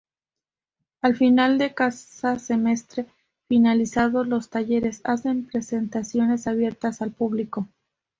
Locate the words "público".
7.11-7.69